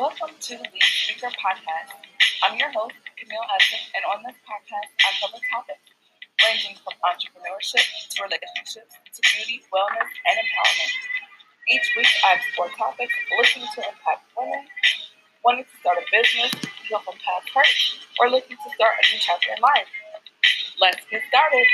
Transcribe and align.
to 0.00 0.56
the 0.56 0.64
Lead 0.64 0.80
Speaker 0.80 1.28
Podcast. 1.36 1.92
I'm 2.40 2.56
your 2.56 2.72
host, 2.72 2.96
Camille 3.20 3.48
Edson, 3.52 3.84
and 3.92 4.00
on 4.08 4.24
this 4.24 4.32
podcast, 4.48 4.88
I 4.96 5.12
cover 5.20 5.36
topics 5.52 5.92
ranging 6.40 6.72
from 6.80 6.96
entrepreneurship 7.04 7.84
to 7.84 8.24
relationships 8.24 8.96
to 8.96 9.20
beauty, 9.20 9.60
wellness, 9.68 10.08
and 10.24 10.40
empowerment. 10.40 10.92
Each 11.68 11.84
week, 12.00 12.08
I 12.24 12.40
explore 12.40 12.72
topics 12.80 13.12
looking 13.36 13.68
to 13.68 13.80
impact 13.84 14.24
women, 14.32 14.64
wanting 15.44 15.68
to 15.68 15.74
start 15.84 16.00
a 16.00 16.04
business, 16.08 16.48
heal 16.88 17.04
from 17.04 17.20
past 17.20 17.52
hurt, 17.52 17.76
or 18.24 18.32
looking 18.32 18.56
to 18.56 18.68
start 18.72 18.96
a 18.96 19.04
new 19.04 19.20
chapter 19.20 19.52
in 19.52 19.60
life. 19.60 19.90
Let's 20.80 21.04
get 21.12 21.20
started. 21.28 21.68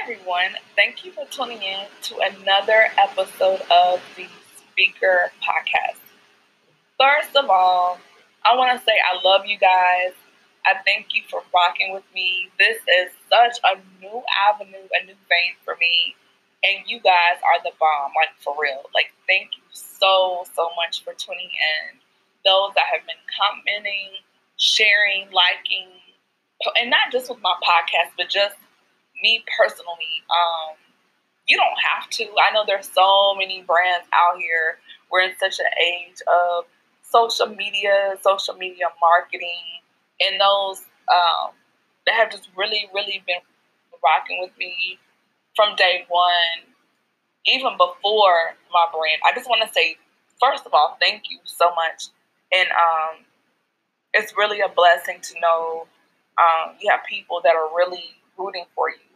Everyone. 0.00 0.56
Thank 0.76 1.04
you 1.04 1.12
for 1.12 1.26
tuning 1.26 1.62
in 1.62 1.84
to 2.02 2.16
another 2.18 2.86
episode 2.96 3.60
of 3.70 4.00
the 4.16 4.26
Speaker 4.56 5.30
Podcast. 5.42 6.00
First 6.98 7.36
of 7.36 7.50
all, 7.50 7.98
I 8.44 8.56
want 8.56 8.78
to 8.78 8.84
say 8.84 8.92
I 8.92 9.20
love 9.22 9.44
you 9.44 9.58
guys. 9.58 10.14
I 10.64 10.80
thank 10.86 11.14
you 11.14 11.22
for 11.28 11.42
rocking 11.52 11.92
with 11.92 12.04
me. 12.14 12.48
This 12.58 12.78
is 12.78 13.12
such 13.28 13.58
a 13.64 13.76
new 14.00 14.22
avenue, 14.48 14.88
a 14.94 15.04
new 15.04 15.18
vein 15.28 15.54
for 15.64 15.76
me. 15.80 16.16
And 16.64 16.86
you 16.86 17.00
guys 17.00 17.42
are 17.42 17.62
the 17.62 17.72
bomb, 17.78 18.12
like 18.14 18.32
for 18.38 18.54
real. 18.60 18.86
Like, 18.94 19.10
thank 19.28 19.56
you 19.56 19.62
so, 19.72 20.44
so 20.54 20.70
much 20.76 21.02
for 21.02 21.12
tuning 21.14 21.50
in. 21.50 21.98
Those 22.44 22.72
that 22.74 22.86
have 22.94 23.04
been 23.04 23.22
commenting, 23.34 24.22
sharing, 24.56 25.26
liking, 25.34 25.90
and 26.80 26.88
not 26.88 27.10
just 27.10 27.28
with 27.28 27.42
my 27.42 27.54
podcast, 27.62 28.14
but 28.16 28.28
just 28.28 28.54
me 29.22 29.44
personally, 29.58 30.22
um, 30.30 30.76
you 31.46 31.56
don't 31.56 31.78
have 31.90 32.08
to. 32.10 32.24
I 32.40 32.52
know 32.52 32.64
there's 32.66 32.90
so 32.90 33.34
many 33.34 33.62
brands 33.62 34.06
out 34.12 34.38
here. 34.38 34.78
We're 35.10 35.22
in 35.22 35.32
such 35.38 35.58
an 35.58 35.66
age 35.80 36.18
of 36.26 36.64
social 37.02 37.46
media, 37.46 38.14
social 38.22 38.54
media 38.54 38.86
marketing, 39.00 39.82
and 40.20 40.40
those 40.40 40.80
um, 41.08 41.52
that 42.06 42.14
have 42.14 42.30
just 42.30 42.48
really, 42.56 42.88
really 42.94 43.22
been 43.26 43.42
rocking 44.02 44.40
with 44.40 44.56
me 44.58 44.98
from 45.54 45.76
day 45.76 46.04
one, 46.08 46.66
even 47.46 47.72
before 47.76 48.54
my 48.72 48.86
brand. 48.92 49.20
I 49.26 49.34
just 49.34 49.48
want 49.48 49.66
to 49.66 49.72
say, 49.72 49.96
first 50.40 50.64
of 50.66 50.72
all, 50.72 50.96
thank 51.00 51.24
you 51.30 51.38
so 51.44 51.70
much, 51.74 52.08
and 52.52 52.68
um, 52.70 53.24
it's 54.14 54.32
really 54.36 54.60
a 54.60 54.68
blessing 54.68 55.18
to 55.20 55.34
know 55.40 55.86
um, 56.38 56.76
you 56.80 56.90
have 56.90 57.00
people 57.08 57.40
that 57.44 57.54
are 57.54 57.68
really 57.76 58.16
rooting 58.38 58.64
for 58.74 58.88
you 58.90 59.11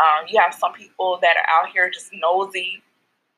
um, 0.00 0.26
you 0.28 0.40
have 0.40 0.54
some 0.54 0.72
people 0.72 1.18
that 1.20 1.36
are 1.36 1.48
out 1.60 1.70
here 1.72 1.90
just 1.90 2.10
nosy 2.14 2.82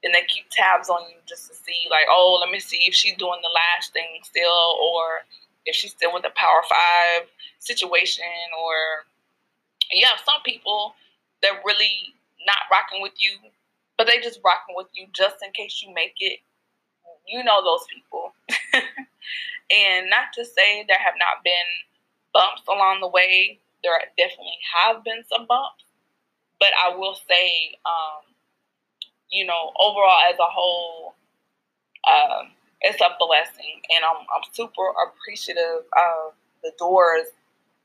and 0.05 0.14
they 0.14 0.22
keep 0.28 0.46
tabs 0.50 0.88
on 0.88 1.02
you 1.10 1.16
just 1.28 1.48
to 1.48 1.55
see, 1.55 1.86
like, 1.91 2.06
oh, 2.10 2.38
let 2.41 2.50
me 2.50 2.58
see 2.58 2.84
if 2.86 2.94
she's 2.94 3.16
doing 3.16 3.38
the 3.42 3.55
last 3.55 3.92
thing 3.92 4.18
still, 4.22 4.78
or 4.83 5.22
if 5.66 5.77
she's 5.77 5.92
still 5.92 6.12
with 6.12 6.22
the 6.22 6.30
Power 6.34 6.62
Five 6.68 7.28
situation, 7.58 8.24
or 8.58 9.06
you 9.92 10.06
have 10.06 10.18
some 10.24 10.42
people 10.45 10.95
that 11.42 11.62
really 11.64 12.14
not 12.46 12.67
rocking 12.70 13.00
with 13.00 13.12
you, 13.18 13.39
but 13.96 14.06
they 14.06 14.18
just 14.20 14.40
rocking 14.44 14.74
with 14.74 14.89
you 14.92 15.06
just 15.12 15.36
in 15.44 15.52
case 15.52 15.83
you 15.83 15.94
make 15.94 16.14
it. 16.18 16.40
You 17.27 17.44
know 17.44 17.62
those 17.62 17.86
people. 17.86 18.34
and 19.70 20.11
not 20.11 20.34
to 20.34 20.44
say 20.44 20.84
there 20.89 20.98
have 20.98 21.14
not 21.18 21.44
been 21.44 21.70
bumps 22.34 22.62
along 22.68 23.00
the 23.00 23.08
way, 23.08 23.61
there 23.84 23.94
definitely 24.18 24.58
have 24.83 25.05
been 25.05 25.23
some 25.29 25.46
bumps. 25.46 25.81
But 26.62 26.70
I 26.78 26.96
will 26.96 27.17
say, 27.28 27.74
um, 27.84 28.23
you 29.33 29.45
know, 29.45 29.73
overall 29.80 30.20
as 30.33 30.39
a 30.39 30.46
whole, 30.48 31.17
um, 32.08 32.52
it's 32.83 33.00
a 33.00 33.11
blessing, 33.18 33.83
and 33.96 34.05
I'm 34.05 34.23
I'm 34.33 34.45
super 34.52 34.95
appreciative 35.08 35.83
of 35.90 36.34
the 36.62 36.70
doors 36.78 37.27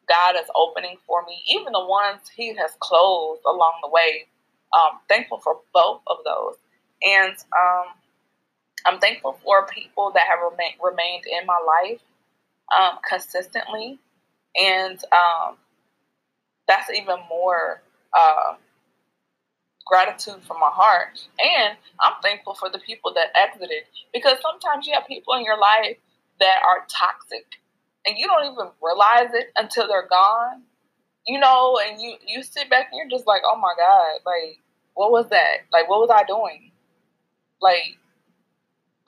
God 0.07 0.35
is 0.35 0.49
opening 0.55 0.97
for 1.07 1.23
me, 1.25 1.41
even 1.47 1.73
the 1.73 1.85
ones 1.85 2.21
He 2.35 2.49
has 2.55 2.71
closed 2.79 3.41
along 3.47 3.79
the 3.83 3.89
way. 3.89 4.27
Um, 4.73 4.99
thankful 5.09 5.39
for 5.39 5.61
both 5.73 6.01
of 6.07 6.17
those, 6.23 6.57
and 7.03 7.33
um, 7.57 7.85
I'm 8.85 8.99
thankful 8.99 9.39
for 9.43 9.65
people 9.67 10.11
that 10.13 10.27
have 10.29 10.39
remain, 10.51 10.73
remained 10.83 11.25
in 11.25 11.47
my 11.47 11.59
life 11.65 12.01
um, 12.77 12.99
consistently, 13.09 13.99
and 14.61 14.99
um, 15.13 15.57
that's 16.67 16.91
even 16.91 17.17
more 17.29 17.81
uh, 18.17 18.55
gratitude 19.87 20.43
from 20.43 20.59
my 20.59 20.69
heart. 20.71 21.19
And 21.39 21.77
I'm 21.99 22.21
thankful 22.21 22.55
for 22.55 22.69
the 22.69 22.79
people 22.79 23.13
that 23.13 23.35
exited 23.35 23.83
because 24.13 24.37
sometimes 24.41 24.85
you 24.85 24.93
have 24.93 25.07
people 25.07 25.33
in 25.35 25.43
your 25.43 25.57
life 25.59 25.97
that 26.39 26.59
are 26.65 26.85
toxic 26.89 27.45
and 28.05 28.17
you 28.17 28.27
don't 28.27 28.51
even 28.51 28.69
realize 28.81 29.33
it 29.33 29.51
until 29.57 29.87
they're 29.87 30.07
gone. 30.07 30.63
You 31.27 31.39
know, 31.39 31.77
and 31.85 32.01
you 32.01 32.15
you 32.25 32.41
sit 32.41 32.69
back 32.69 32.87
and 32.89 32.97
you're 32.97 33.17
just 33.17 33.27
like, 33.27 33.41
"Oh 33.45 33.57
my 33.57 33.73
god, 33.77 34.21
like 34.25 34.59
what 34.93 35.11
was 35.11 35.27
that? 35.29 35.57
Like 35.73 35.89
what 35.89 35.99
was 35.99 36.09
I 36.09 36.23
doing?" 36.23 36.71
Like 37.61 37.97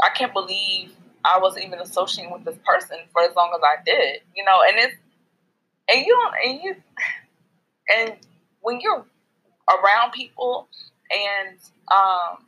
I 0.02 0.10
can't 0.10 0.34
believe 0.34 0.92
I 1.24 1.40
was 1.40 1.58
even 1.58 1.80
associating 1.80 2.34
with 2.34 2.44
this 2.44 2.58
person 2.66 2.98
for 3.14 3.22
as 3.22 3.34
long 3.38 3.54
as 3.56 3.62
I 3.64 3.82
did. 3.86 4.22
You 4.36 4.44
know, 4.44 4.60
and 4.68 4.78
it's 4.80 4.96
and 5.88 6.06
you 6.06 6.14
don't 6.14 6.34
and 6.46 6.62
you 6.62 6.76
and 7.96 8.18
when 8.62 8.82
you're 8.82 9.06
around 9.70 10.12
people 10.12 10.68
and 11.12 11.58
um, 11.92 12.46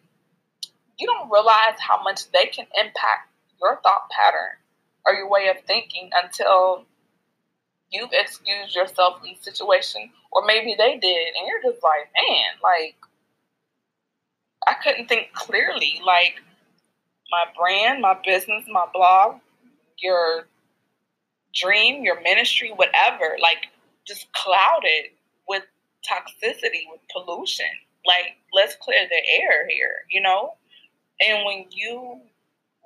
you 0.98 1.08
don't 1.08 1.32
realize 1.32 1.80
how 1.80 2.02
much 2.04 2.32
they 2.32 2.46
can 2.46 2.66
impact 2.80 3.30
your 3.62 3.80
thought 3.84 4.09
pattern 4.09 4.58
or 5.06 5.14
your 5.14 5.30
way 5.30 5.50
of 5.50 5.64
thinking 5.66 6.09
until 6.14 6.86
you've 7.92 8.12
excused 8.14 8.76
yourself 8.76 9.20
from 9.20 9.28
the 9.30 9.36
situation 9.42 10.09
or 10.32 10.46
maybe 10.46 10.76
they 10.78 10.98
did 10.98 11.28
and 11.38 11.48
you're 11.48 11.72
just 11.72 11.84
like 11.84 12.09
man 12.16 12.46
like 12.64 12.96
i 14.68 14.74
couldn't 14.82 15.08
think 15.08 15.34
clearly 15.34 16.00
like 16.06 16.36
my 17.32 17.46
brand 17.58 18.02
my 18.02 18.16
business 18.26 18.64
my 18.72 18.86
blog 18.94 19.40
your 20.00 20.48
dream 21.53 22.03
your 22.03 22.22
ministry 22.22 22.72
whatever 22.76 23.38
like 23.42 23.68
just 24.08 24.32
clouded 24.34 25.12
toxicity, 26.08 26.84
with 26.92 27.02
pollution. 27.12 27.66
Like, 28.06 28.38
let's 28.54 28.76
clear 28.76 29.08
the 29.08 29.42
air 29.42 29.68
here, 29.70 30.06
you 30.10 30.22
know? 30.22 30.56
And 31.20 31.46
when 31.46 31.66
you 31.70 32.20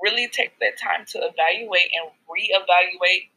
really 0.02 0.28
take 0.28 0.60
that 0.60 0.78
time 0.78 1.06
to 1.08 1.20
evaluate 1.20 1.90
and 1.96 2.12
reevaluate 2.28 3.30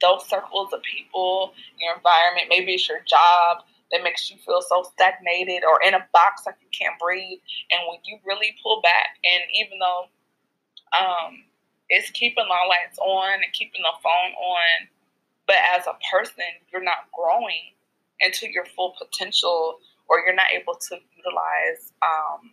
those 0.00 0.28
circles 0.28 0.72
of 0.72 0.82
people, 0.82 1.54
your 1.80 1.96
environment, 1.96 2.46
maybe 2.48 2.74
it's 2.74 2.88
your 2.88 3.00
job 3.06 3.64
that 3.90 4.02
makes 4.02 4.30
you 4.30 4.36
feel 4.44 4.62
so 4.62 4.82
stagnated 4.94 5.62
or 5.64 5.80
in 5.82 5.94
a 5.94 6.06
box 6.12 6.42
like 6.44 6.56
you 6.60 6.68
can't 6.76 6.98
breathe. 6.98 7.38
And 7.70 7.80
when 7.88 7.98
you 8.04 8.18
really 8.24 8.54
pull 8.62 8.82
back, 8.82 9.18
and 9.24 9.42
even 9.54 9.78
though 9.78 10.06
um, 10.98 11.44
it's 11.88 12.10
keeping 12.10 12.44
the 12.44 12.68
lights 12.68 12.98
on 12.98 13.34
and 13.34 13.52
keeping 13.52 13.82
the 13.82 13.94
phone 14.02 14.32
on, 14.34 14.88
but 15.46 15.56
as 15.76 15.86
a 15.86 15.96
person, 16.10 16.44
you're 16.72 16.82
not 16.82 17.10
growing 17.14 17.72
into 18.20 18.50
your 18.50 18.64
full 18.64 18.94
potential 18.98 19.78
or 20.08 20.20
you're 20.20 20.34
not 20.34 20.52
able 20.54 20.74
to 20.74 20.96
utilize 21.16 21.92
um, 22.02 22.50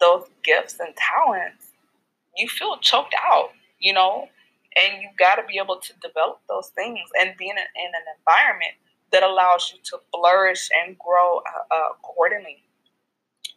those 0.00 0.28
gifts 0.42 0.78
and 0.80 0.94
talents, 0.96 1.72
you 2.36 2.48
feel 2.48 2.78
choked 2.78 3.14
out, 3.30 3.50
you 3.78 3.92
know? 3.92 4.28
And 4.76 5.02
you 5.02 5.08
got 5.18 5.36
to 5.36 5.42
be 5.48 5.58
able 5.58 5.80
to 5.80 5.92
develop 6.00 6.40
those 6.48 6.68
things 6.74 7.00
and 7.20 7.36
be 7.36 7.48
in, 7.48 7.56
a, 7.56 7.60
in 7.60 7.90
an 7.94 8.06
environment 8.18 8.74
that 9.12 9.22
allows 9.22 9.72
you 9.72 9.80
to 9.84 9.98
flourish 10.12 10.68
and 10.84 10.96
grow 10.98 11.38
uh, 11.38 11.74
uh, 11.74 11.88
accordingly. 11.98 12.62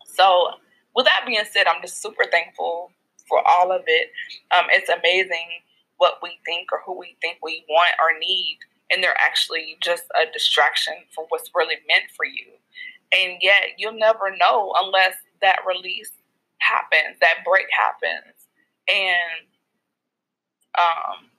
So, 0.05 0.51
with 0.95 1.05
that 1.05 1.23
being 1.25 1.43
said, 1.49 1.67
I'm 1.67 1.81
just 1.81 2.01
super 2.01 2.23
thankful 2.31 2.91
for 3.27 3.41
all 3.47 3.71
of 3.71 3.83
it. 3.87 4.11
Um, 4.57 4.65
it's 4.69 4.89
amazing 4.89 5.61
what 5.97 6.19
we 6.23 6.39
think 6.45 6.71
or 6.71 6.81
who 6.85 6.97
we 6.97 7.15
think 7.21 7.37
we 7.43 7.63
want 7.69 7.93
or 7.99 8.17
need 8.19 8.59
and 8.91 9.03
they're 9.03 9.17
actually 9.17 9.77
just 9.81 10.03
a 10.21 10.31
distraction 10.31 10.93
for 11.13 11.25
what's 11.29 11.49
really 11.55 11.77
meant 11.87 12.11
for 12.15 12.25
you. 12.25 12.45
And 13.17 13.37
yet 13.41 13.77
you'll 13.77 13.97
never 13.97 14.35
know 14.37 14.73
unless 14.83 15.15
that 15.41 15.59
release 15.67 16.11
happens, 16.59 17.17
that 17.21 17.43
break 17.45 17.65
happens. 17.71 18.35
And 18.87 19.47
um, 20.77 21.29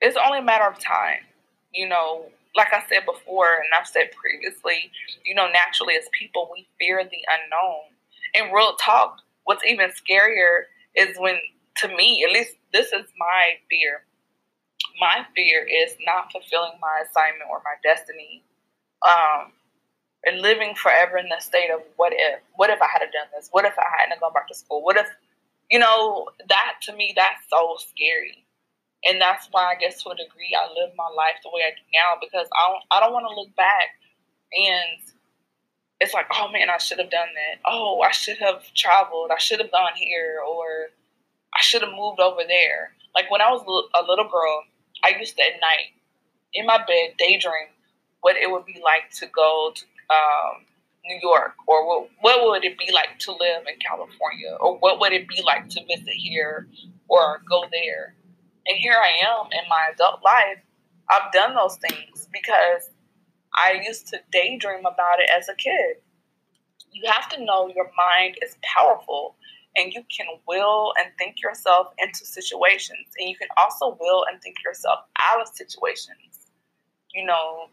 it's 0.00 0.16
only 0.24 0.38
a 0.38 0.42
matter 0.42 0.66
of 0.66 0.78
time. 0.78 1.20
You 1.72 1.88
know, 1.88 2.26
like 2.54 2.72
I 2.72 2.82
said 2.88 3.06
before, 3.06 3.54
and 3.54 3.68
I've 3.78 3.86
said 3.86 4.10
previously, 4.12 4.90
you 5.24 5.34
know, 5.34 5.48
naturally 5.50 5.94
as 5.96 6.04
people, 6.18 6.50
we 6.52 6.66
fear 6.78 7.02
the 7.02 7.24
unknown. 7.28 7.82
In 8.34 8.52
real 8.52 8.74
talk, 8.76 9.18
what's 9.44 9.64
even 9.64 9.90
scarier 9.90 10.64
is 10.94 11.16
when, 11.18 11.36
to 11.78 11.88
me, 11.88 12.24
at 12.26 12.32
least 12.32 12.56
this 12.72 12.86
is 12.88 13.06
my 13.18 13.54
fear, 13.70 14.04
my 15.00 15.26
fear 15.34 15.66
is 15.66 15.96
not 16.04 16.32
fulfilling 16.32 16.78
my 16.80 17.02
assignment 17.04 17.50
or 17.50 17.62
my 17.64 17.76
destiny. 17.82 18.42
Um, 19.02 19.52
and 20.24 20.40
living 20.40 20.74
forever 20.74 21.18
in 21.18 21.28
the 21.28 21.40
state 21.40 21.70
of 21.70 21.82
what 21.96 22.12
if? 22.14 22.40
What 22.54 22.70
if 22.70 22.80
I 22.80 22.86
had 22.92 23.00
done 23.00 23.26
this? 23.34 23.48
What 23.50 23.64
if 23.64 23.74
I 23.78 23.84
hadn't 23.98 24.20
gone 24.20 24.32
back 24.32 24.48
to 24.48 24.54
school? 24.54 24.82
What 24.82 24.96
if, 24.96 25.08
you 25.70 25.78
know, 25.78 26.28
that 26.48 26.74
to 26.82 26.94
me, 26.94 27.12
that's 27.16 27.42
so 27.50 27.76
scary. 27.78 28.44
And 29.04 29.20
that's 29.20 29.48
why 29.50 29.72
I 29.72 29.74
guess 29.74 30.02
to 30.02 30.10
a 30.10 30.14
degree 30.14 30.54
I 30.54 30.70
live 30.78 30.94
my 30.96 31.10
life 31.16 31.42
the 31.42 31.50
way 31.50 31.62
I 31.66 31.74
do 31.74 31.82
now 31.92 32.14
because 32.20 32.46
I 32.54 32.70
don't, 32.70 32.84
I 32.92 33.00
don't 33.00 33.12
want 33.12 33.26
to 33.26 33.34
look 33.34 33.54
back 33.56 33.98
and 34.52 35.02
it's 35.98 36.14
like, 36.14 36.26
oh 36.32 36.50
man, 36.52 36.70
I 36.70 36.78
should 36.78 36.98
have 36.98 37.10
done 37.10 37.28
that. 37.34 37.60
Oh, 37.64 38.00
I 38.00 38.12
should 38.12 38.38
have 38.38 38.62
traveled. 38.74 39.30
I 39.34 39.38
should 39.38 39.60
have 39.60 39.72
gone 39.72 39.94
here 39.96 40.38
or 40.46 40.90
I 41.54 41.62
should 41.62 41.82
have 41.82 41.92
moved 41.94 42.20
over 42.20 42.42
there. 42.46 42.94
Like 43.14 43.30
when 43.30 43.40
I 43.40 43.50
was 43.50 43.62
a 43.94 44.02
little 44.06 44.28
girl, 44.28 44.64
I 45.04 45.14
used 45.18 45.36
to 45.36 45.42
at 45.42 45.60
night 45.60 45.92
in 46.54 46.66
my 46.66 46.78
bed 46.78 47.14
daydream 47.18 47.68
what 48.20 48.36
it 48.36 48.50
would 48.50 48.64
be 48.64 48.80
like 48.84 49.10
to 49.18 49.26
go 49.26 49.72
to 49.74 49.84
um, 50.10 50.64
New 51.04 51.18
York, 51.20 51.54
or 51.66 51.86
what, 51.86 52.10
what 52.20 52.44
would 52.44 52.64
it 52.64 52.78
be 52.78 52.92
like 52.92 53.18
to 53.20 53.32
live 53.32 53.64
in 53.66 53.74
California, 53.80 54.56
or 54.60 54.78
what 54.78 55.00
would 55.00 55.12
it 55.12 55.26
be 55.28 55.42
like 55.42 55.68
to 55.70 55.80
visit 55.86 56.14
here 56.14 56.68
or 57.08 57.42
go 57.48 57.64
there? 57.72 58.14
And 58.66 58.78
here 58.78 58.94
I 58.94 59.08
am 59.26 59.46
in 59.50 59.68
my 59.68 59.88
adult 59.92 60.22
life. 60.24 60.58
I've 61.10 61.32
done 61.32 61.56
those 61.56 61.76
things 61.76 62.28
because 62.32 62.90
I 63.54 63.82
used 63.84 64.06
to 64.08 64.20
daydream 64.30 64.86
about 64.86 65.18
it 65.18 65.30
as 65.36 65.48
a 65.48 65.54
kid. 65.54 65.96
You 66.92 67.10
have 67.10 67.28
to 67.30 67.44
know 67.44 67.68
your 67.74 67.90
mind 67.96 68.36
is 68.42 68.56
powerful 68.62 69.34
and 69.76 69.92
you 69.92 70.02
can 70.14 70.26
will 70.46 70.92
and 70.98 71.10
think 71.18 71.42
yourself 71.42 71.88
into 71.98 72.24
situations. 72.26 73.06
And 73.18 73.28
you 73.28 73.36
can 73.36 73.48
also 73.56 73.96
will 74.00 74.24
and 74.30 74.40
think 74.42 74.56
yourself 74.64 75.00
out 75.20 75.40
of 75.40 75.48
situations. 75.48 76.50
You 77.14 77.26
know, 77.26 77.66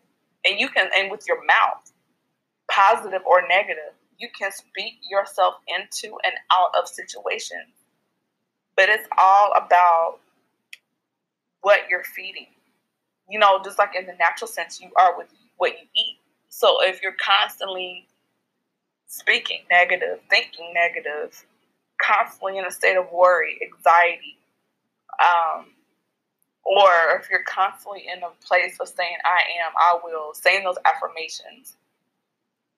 and 0.46 0.60
you 0.60 0.70
can, 0.70 0.90
and 0.98 1.12
with 1.12 1.26
your 1.28 1.44
mouth, 1.46 1.92
positive 2.70 3.22
or 3.26 3.48
negative. 3.48 3.94
You 4.18 4.30
can 4.38 4.52
speak 4.52 4.96
yourself 5.10 5.56
into 5.68 6.16
and 6.24 6.34
out 6.52 6.72
of 6.78 6.88
situations. 6.88 7.74
But 8.76 8.90
it's 8.90 9.08
all 9.18 9.54
about 9.56 10.20
what 11.62 11.82
you're 11.90 12.04
feeding. 12.04 12.48
You 13.30 13.40
know, 13.40 13.62
just 13.64 13.78
like 13.78 13.96
in 13.98 14.06
the 14.06 14.16
natural 14.20 14.48
sense, 14.48 14.82
you 14.82 14.90
are 14.98 15.18
with 15.18 15.28
what 15.58 15.74
you 15.74 15.86
eat. 15.96 16.18
So 16.50 16.84
if 16.84 17.02
you're 17.02 17.16
constantly 17.24 18.08
speaking 19.08 19.62
negative, 19.70 20.20
thinking 20.30 20.74
negative, 20.74 21.46
constantly 22.02 22.58
in 22.58 22.66
a 22.66 22.72
state 22.72 22.98
of 22.98 23.12
worry, 23.12 23.60
anxiety, 23.64 24.38
um, 25.22 25.68
or 26.66 26.90
if 27.20 27.30
you're 27.30 27.44
constantly 27.44 28.06
in 28.14 28.24
a 28.24 28.30
place 28.46 28.78
of 28.80 28.88
saying, 28.88 29.18
I 29.26 29.42
am, 29.66 29.74
I 29.78 30.00
will, 30.04 30.34
saying 30.34 30.64
those 30.64 30.78
affirmations, 30.86 31.76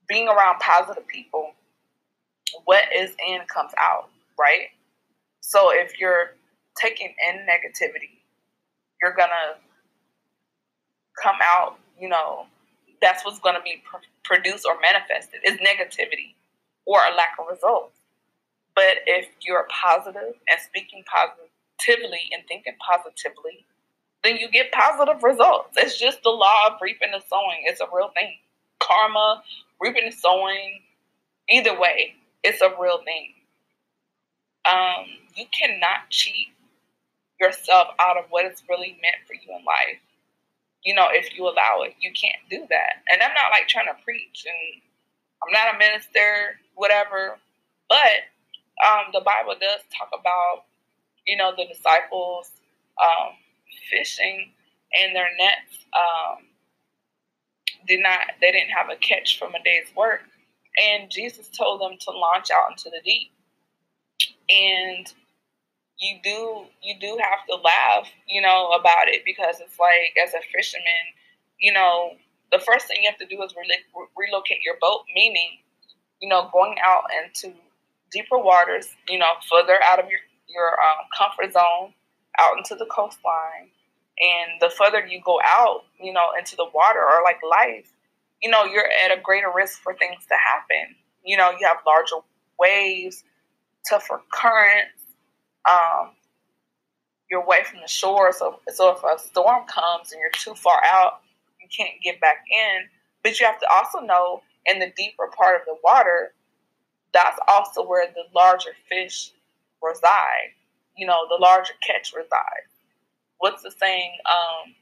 being 0.08 0.28
around 0.28 0.60
positive 0.60 1.08
people, 1.08 1.54
what 2.66 2.84
is 2.96 3.12
in 3.28 3.42
comes 3.48 3.72
out, 3.80 4.10
right? 4.40 4.70
So 5.42 5.72
if 5.74 6.00
you're 6.00 6.36
taking 6.78 7.14
in 7.30 7.40
negativity, 7.48 8.20
you're 9.02 9.14
gonna 9.16 9.58
come 11.22 11.38
out, 11.44 11.80
you 12.00 12.10
know, 12.10 12.46
that's 13.02 13.26
what's 13.26 13.40
gonna 13.40 13.62
be 13.64 13.84
pr- 13.86 13.98
produced 14.24 14.66
or 14.66 14.80
manifested 14.82 15.42
is 15.46 15.58
negativity 15.60 16.36
or 16.86 17.00
a 17.00 17.16
lack 17.16 17.34
of 17.40 17.48
results. 17.50 18.01
But 18.82 19.06
if 19.06 19.28
you're 19.42 19.68
positive 19.70 20.34
and 20.50 20.60
speaking 20.60 21.04
positively 21.06 22.32
and 22.34 22.42
thinking 22.48 22.74
positively, 22.82 23.68
then 24.24 24.38
you 24.38 24.50
get 24.50 24.72
positive 24.72 25.22
results. 25.22 25.78
It's 25.78 26.00
just 26.00 26.24
the 26.24 26.32
law 26.32 26.68
of 26.68 26.80
reaping 26.82 27.14
and 27.14 27.22
sowing. 27.30 27.62
It's 27.66 27.80
a 27.80 27.86
real 27.94 28.10
thing. 28.18 28.38
Karma, 28.80 29.44
reaping 29.80 30.06
and 30.06 30.16
sowing, 30.16 30.82
either 31.48 31.80
way, 31.80 32.16
it's 32.44 32.62
a 32.62 32.74
real 32.82 33.04
thing. 33.06 33.34
Um, 34.66 35.06
you 35.36 35.46
cannot 35.54 36.10
cheat 36.10 36.48
yourself 37.40 37.90
out 38.00 38.18
of 38.18 38.26
what 38.32 38.46
is 38.46 38.64
really 38.68 38.98
meant 39.04 39.22
for 39.28 39.36
you 39.36 39.56
in 39.56 39.64
life. 39.64 40.02
You 40.84 40.96
know, 40.96 41.10
if 41.12 41.38
you 41.38 41.46
allow 41.46 41.84
it, 41.86 41.94
you 42.02 42.12
can't 42.20 42.42
do 42.50 42.66
that. 42.72 43.04
And 43.12 43.22
I'm 43.22 43.36
not 43.36 43.52
like 43.52 43.68
trying 43.68 43.88
to 43.88 44.04
preach, 44.04 44.48
and 44.48 44.82
I'm 45.46 45.54
not 45.54 45.76
a 45.76 45.78
minister, 45.78 46.58
whatever. 46.76 47.38
But 47.90 48.31
um, 48.86 49.12
the 49.14 49.22
Bible 49.22 49.56
does 49.60 49.82
talk 49.98 50.10
about, 50.14 50.66
you 51.28 51.38
know, 51.38 51.54
the 51.56 51.66
disciples 51.66 52.52
um, 53.00 53.34
fishing 53.90 54.52
and 54.94 55.16
their 55.16 55.30
nets 55.40 55.86
um, 55.94 56.46
did 57.88 58.02
not 58.02 58.20
they 58.42 58.52
didn't 58.52 58.70
have 58.70 58.90
a 58.90 58.98
catch 58.98 59.40
from 59.40 59.56
a 59.56 59.64
day's 59.64 59.88
work. 59.96 60.22
And 60.92 61.12
jesus 61.12 61.50
told 61.50 61.82
them 61.82 61.98
to 62.00 62.12
launch 62.12 62.48
out 62.52 62.72
into 62.72 62.90
the 62.90 63.02
deep. 63.04 63.32
And 64.50 65.12
you 66.00 66.18
do 66.24 66.66
you 66.82 66.96
do 67.00 67.18
have 67.22 67.46
to 67.48 67.56
laugh 67.56 68.10
you 68.28 68.42
know 68.42 68.70
about 68.70 69.08
it 69.08 69.22
because 69.24 69.62
it's 69.62 69.80
like 69.80 70.14
as 70.22 70.34
a 70.34 70.42
fisherman 70.54 71.14
you 71.60 71.72
know 71.72 72.14
the 72.52 72.60
first 72.60 72.88
thing 72.88 72.98
you 73.02 73.10
have 73.10 73.20
to 73.20 73.26
do 73.28 73.42
is 73.44 73.54
re- 73.56 74.06
relocate 74.18 74.62
your 74.64 74.76
boat 74.82 75.04
meaning 75.16 75.60
you 76.22 76.28
know 76.28 76.50
going 76.52 76.76
out 76.86 77.04
into 77.24 77.54
deeper 78.12 78.38
waters 78.38 78.90
you 79.10 79.18
know 79.18 79.32
further 79.50 79.78
out 79.90 80.00
of 80.00 80.10
your 80.10 80.20
your 80.48 80.72
um, 80.72 81.06
comfort 81.18 81.54
zone 81.54 81.94
out 82.40 82.58
into 82.58 82.76
the 82.76 82.86
coastline 82.86 83.70
and 84.22 84.62
the 84.62 84.70
further 84.70 85.06
you 85.06 85.20
go 85.24 85.40
out, 85.44 85.86
you 86.00 86.14
know, 86.14 86.28
into 86.38 86.56
the 86.56 86.68
water 86.74 87.00
or 87.00 87.24
like 87.24 87.40
life, 87.50 87.92
you 88.42 88.50
know, 88.50 88.66
you're 88.66 88.88
at 89.06 89.18
a 89.18 89.22
greater 89.22 89.52
risk 89.54 89.82
for 89.82 89.96
things 89.96 90.26
to 90.28 90.36
happen. 90.36 90.96
You 91.26 91.38
know, 91.38 91.52
you 91.52 91.68
have 91.68 91.78
larger 91.86 92.16
waves, 92.60 93.24
tougher 93.90 94.22
currents. 94.32 95.04
Um, 95.70 96.12
you're 97.30 97.42
away 97.42 97.64
from 97.64 97.80
the 97.82 97.88
shore, 97.88 98.34
so 98.34 98.60
so 98.74 98.92
if 98.92 99.04
a 99.04 99.22
storm 99.22 99.66
comes 99.66 100.12
and 100.12 100.20
you're 100.20 100.32
too 100.32 100.54
far 100.54 100.82
out, 100.84 101.22
you 101.62 101.68
can't 101.76 102.02
get 102.04 102.20
back 102.20 102.44
in. 102.52 102.88
But 103.24 103.40
you 103.40 103.46
have 103.46 103.60
to 103.60 103.68
also 103.72 104.00
know 104.00 104.42
in 104.66 104.80
the 104.80 104.92
deeper 104.98 105.30
part 105.36 105.56
of 105.56 105.62
the 105.66 105.76
water, 105.84 106.34
that's 107.14 107.40
also 107.48 107.86
where 107.86 108.08
the 108.08 108.24
larger 108.34 108.72
fish 108.90 109.32
reside. 109.82 110.54
You 110.96 111.08
know, 111.08 111.26
the 111.30 111.38
larger 111.42 111.74
catch 111.86 112.14
resides 112.16 112.72
what's 113.42 113.64
the 113.64 113.72
saying? 113.72 114.12
Um, 114.30 114.74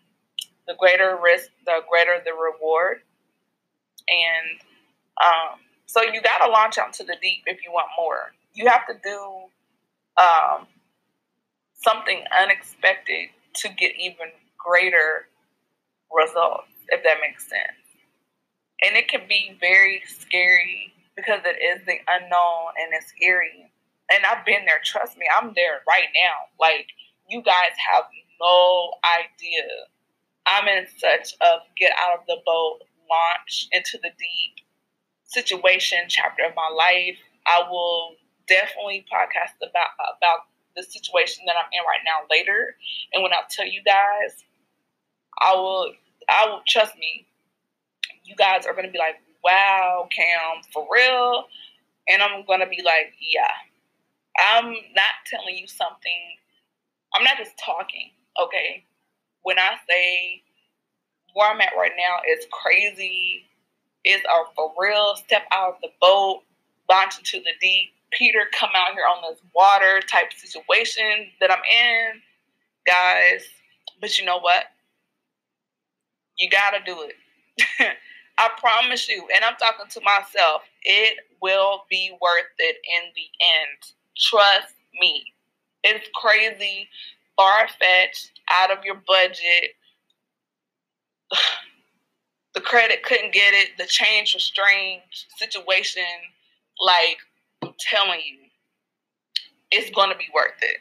the 0.68 0.76
greater 0.78 1.18
risk, 1.22 1.50
the 1.66 1.80
greater 1.90 2.22
the 2.24 2.34
reward. 2.34 3.02
And 4.08 4.60
um, 5.24 5.60
so 5.88 6.04
you 6.04 6.22
got 6.22 6.46
to 6.46 6.52
launch 6.52 6.78
out 6.78 6.88
into 6.88 7.04
the 7.04 7.16
deep 7.22 7.44
if 7.48 7.60
you 7.66 7.72
want 7.72 7.88
more. 7.98 8.34
You 8.54 8.68
have 8.68 8.86
to 8.88 8.94
do 9.04 10.22
um, 10.22 10.68
something 11.74 12.24
unexpected 12.42 13.30
to 13.56 13.70
get 13.70 13.94
even 13.98 14.28
greater 14.58 15.28
results, 16.16 16.70
if 16.90 17.02
that 17.04 17.18
makes 17.22 17.48
sense. 17.48 17.80
And 18.86 18.96
it 18.96 19.08
can 19.08 19.22
be 19.28 19.58
very 19.60 20.02
scary 20.06 20.94
because 21.20 21.42
it 21.44 21.60
is 21.60 21.86
the 21.86 22.00
unknown 22.08 22.80
and 22.80 22.94
it's 22.94 23.08
scary. 23.08 23.72
And 24.12 24.26
I've 24.26 24.46
been 24.46 24.66
there, 24.66 24.82
trust 24.84 25.18
me, 25.18 25.26
I'm 25.36 25.54
there 25.56 25.84
right 25.88 26.10
now. 26.16 26.50
Like, 26.60 26.88
you 27.28 27.44
guys 27.44 27.76
have 27.92 28.06
no 28.42 28.94
idea. 29.04 29.68
I'm 30.48 30.68
in 30.68 30.88
such 30.98 31.36
a 31.42 31.60
get 31.78 31.92
out 32.00 32.20
of 32.20 32.26
the 32.26 32.38
boat, 32.46 32.80
launch 33.06 33.68
into 33.72 34.00
the 34.02 34.10
deep 34.18 34.66
situation 35.26 36.00
chapter 36.08 36.44
of 36.48 36.56
my 36.56 36.70
life. 36.74 37.18
I 37.46 37.70
will 37.70 38.16
definitely 38.48 39.06
podcast 39.12 39.54
about 39.62 39.94
about 40.18 40.50
the 40.76 40.84
situation 40.84 41.46
that 41.46 41.56
I'm 41.56 41.70
in 41.72 41.86
right 41.86 42.02
now 42.06 42.26
later. 42.32 42.76
And 43.14 43.22
when 43.22 43.34
I 43.34 43.46
tell 43.50 43.68
you 43.68 43.82
guys, 43.84 44.44
I 45.42 45.54
will 45.54 45.94
I 46.30 46.50
will 46.50 46.62
trust 46.68 46.98
me. 46.98 47.28
You 48.24 48.36
guys 48.36 48.66
are 48.66 48.74
gonna 48.74 48.92
be 48.92 49.00
like, 49.00 49.22
wow, 49.50 50.08
Cam, 50.16 50.64
for 50.74 50.88
real. 50.94 51.46
And 52.10 52.22
I'm 52.24 52.46
gonna 52.46 52.68
be 52.68 52.82
like, 52.86 53.14
yeah. 53.22 53.48
I'm 54.40 54.68
not 54.72 55.16
telling 55.28 55.58
you 55.58 55.68
something. 55.68 56.38
I'm 57.16 57.24
not 57.24 57.38
just 57.38 57.58
talking 57.58 58.12
okay, 58.42 58.86
when 59.44 59.60
I 59.60 59.72
say 59.90 60.44
where 61.34 61.52
I'm 61.52 61.62
at 61.62 61.74
right 61.78 61.92
now 61.98 62.22
is 62.32 62.46
crazy, 62.52 63.46
is 64.06 64.22
a 64.22 64.54
for 64.56 64.74
real 64.78 65.16
step 65.18 65.44
out 65.54 65.76
of 65.76 65.82
the 65.82 65.90
boat, 66.02 66.44
launch 66.90 67.18
into 67.20 67.40
the 67.40 67.52
deep, 67.62 67.92
Peter 68.12 68.48
come 68.54 68.72
out 68.76 68.94
here 68.94 69.06
on 69.06 69.24
this 69.30 69.42
water 69.56 70.02
type 70.12 70.34
situation 70.34 71.28
that 71.42 71.52
I'm 71.52 71.60
in, 71.72 72.22
guys. 72.88 73.44
But 74.02 74.18
you 74.20 74.26
know 74.26 74.40
what? 74.40 74.66
You 76.38 76.50
gotta 76.50 76.80
do 76.86 77.04
it. 77.04 77.16
I 78.40 78.50
promise 78.58 79.10
you, 79.10 79.28
and 79.36 79.44
I'm 79.44 79.56
talking 79.58 79.86
to 79.90 80.02
myself, 80.02 80.64
it 80.84 81.18
will 81.42 81.84
be 81.90 82.18
worth 82.22 82.46
it 82.58 82.78
in 82.78 83.12
the 83.14 83.28
end. 83.42 83.94
Trust 84.18 84.76
me. 85.00 85.26
It's 85.84 86.08
crazy 86.16 86.88
far 87.40 87.68
fetched, 87.68 88.32
out 88.50 88.70
of 88.70 88.84
your 88.84 89.02
budget. 89.08 89.76
the 92.54 92.62
credit 92.62 93.04
couldn't 93.04 93.34
get 93.34 93.54
it, 93.54 93.78
the 93.78 93.86
change 93.86 94.34
was 94.34 94.44
strange, 94.44 95.28
situation, 95.38 96.04
like 96.82 97.18
I'm 97.62 97.74
telling 97.80 98.20
you, 98.26 98.40
it's 99.72 99.90
gonna 99.92 100.18
be 100.18 100.28
worth 100.34 100.62
it. 100.62 100.78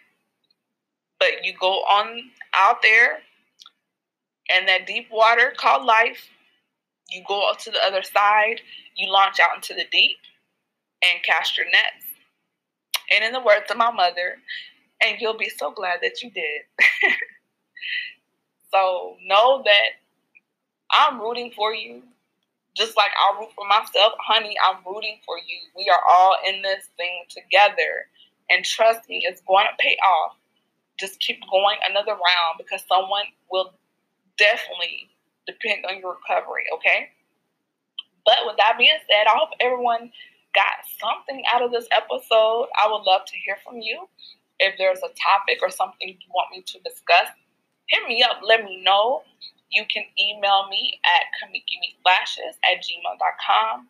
But 1.21 1.45
you 1.45 1.55
go 1.59 1.73
on 1.83 2.23
out 2.55 2.83
there 2.83 3.19
and 4.53 4.67
that 4.67 4.87
deep 4.87 5.09
water 5.13 5.53
called 5.57 5.85
life, 5.85 6.29
you 7.09 7.23
go 7.27 7.49
out 7.49 7.59
to 7.61 7.71
the 7.71 7.83
other 7.85 8.03
side, 8.03 8.61
you 8.97 9.11
launch 9.11 9.41
out 9.41 9.57
into 9.57 9.75
the 9.75 9.87
deep 9.91 10.19
and 11.03 11.23
cast 11.23 11.57
your 11.57 11.67
nets. 11.67 12.05
And 13.15 13.25
in 13.25 13.33
the 13.33 13.41
words 13.41 13.71
of 13.71 13.77
my 13.77 13.91
mother, 13.91 14.37
and 15.01 15.21
you'll 15.21 15.39
be 15.39 15.49
so 15.49 15.71
glad 15.71 16.01
that 16.03 16.23
you 16.23 16.31
did. 16.31 16.63
so 18.73 19.17
know 19.25 19.63
that 19.65 19.91
I'm 20.91 21.21
rooting 21.21 21.53
for 21.55 21.75
you. 21.75 22.03
Just 22.77 22.97
like 22.97 23.11
I'll 23.19 23.41
root 23.41 23.51
for 23.57 23.67
myself, 23.67 24.13
honey, 24.21 24.55
I'm 24.65 24.77
rooting 24.87 25.19
for 25.27 25.37
you. 25.39 25.59
We 25.77 25.89
are 25.89 26.01
all 26.09 26.37
in 26.47 26.63
this 26.63 26.85
thing 26.97 27.25
together. 27.29 28.07
And 28.51 28.65
trust 28.65 29.09
me, 29.09 29.23
it's 29.25 29.41
going 29.43 29.67
to 29.67 29.83
pay 29.83 29.97
off. 29.97 30.37
Just 30.99 31.19
keep 31.21 31.41
going 31.51 31.79
another 31.89 32.13
round 32.13 32.59
because 32.59 32.83
someone 32.89 33.25
will 33.51 33.73
definitely 34.37 35.08
depend 35.49 35.85
on 35.89 35.99
your 35.99 36.21
recovery, 36.21 36.69
okay? 36.77 37.09
But 38.29 38.45
with 38.45 38.57
that 38.59 38.77
being 38.77 39.01
said, 39.09 39.25
I 39.25 39.33
hope 39.33 39.57
everyone 39.59 40.13
got 40.55 40.85
something 41.01 41.43
out 41.53 41.63
of 41.63 41.73
this 41.73 41.89
episode. 41.91 42.69
I 42.77 42.85
would 42.85 43.09
love 43.09 43.25
to 43.27 43.37
hear 43.41 43.57
from 43.65 43.81
you. 43.81 44.05
If 44.61 44.77
there's 44.77 44.99
a 44.99 45.09
topic 45.17 45.61
or 45.63 45.71
something 45.71 46.09
you 46.09 46.29
want 46.35 46.53
me 46.53 46.61
to 46.61 46.79
discuss, 46.85 47.33
hit 47.89 48.07
me 48.07 48.23
up. 48.23 48.41
Let 48.45 48.65
me 48.65 48.83
know. 48.85 49.23
You 49.71 49.85
can 49.93 50.05
email 50.21 50.69
me 50.69 51.01
at 51.05 51.33
kamikimikflashes 51.41 52.61
at 52.69 52.85
gmail.com. 52.85 53.89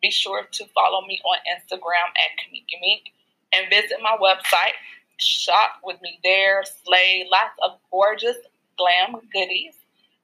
Be 0.00 0.10
sure 0.10 0.46
to 0.50 0.64
follow 0.74 1.06
me 1.06 1.20
on 1.24 1.38
Instagram 1.44 2.08
at 2.16 2.32
kamikimik 2.40 3.12
and 3.52 3.68
visit 3.68 3.98
my 4.02 4.16
website. 4.20 4.76
Shop 5.18 5.80
with 5.84 6.00
me 6.00 6.20
there. 6.24 6.62
Slay 6.84 7.26
lots 7.30 7.56
of 7.64 7.78
gorgeous 7.90 8.36
glam 8.76 9.20
goodies 9.32 9.74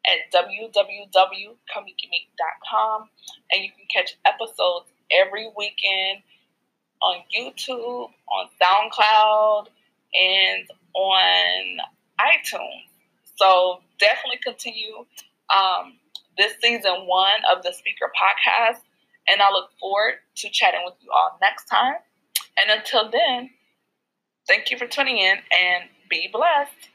at 0.07 0.33
www.kamikimik.com. 0.33 3.11
And 3.53 3.63
you 3.63 3.71
can 3.71 3.85
catch 3.93 4.17
episodes 4.25 4.91
every 5.11 5.51
weekend 5.57 6.23
on 7.03 7.25
YouTube, 7.35 8.11
on 8.29 8.49
SoundCloud, 8.61 9.67
and 10.15 10.71
on 10.95 11.79
iTunes. 12.21 12.87
So 13.37 13.81
definitely 13.99 14.39
continue 14.45 15.05
um, 15.55 15.95
this 16.37 16.55
season 16.61 17.07
one 17.07 17.41
of 17.55 17.63
the 17.63 17.73
Speaker 17.73 18.11
Podcast. 18.15 18.81
And 19.29 19.41
I 19.41 19.51
look 19.51 19.71
forward 19.79 20.15
to 20.37 20.51
chatting 20.51 20.83
with 20.85 20.95
you 21.01 21.11
all 21.13 21.39
next 21.41 21.67
time. 21.67 21.95
And 22.59 22.79
until 22.79 23.11
then, 23.11 23.51
thank 24.47 24.71
you 24.71 24.79
for 24.79 24.87
tuning 24.87 25.19
in 25.19 25.37
and 25.37 25.89
be 26.09 26.29
blessed. 26.33 26.89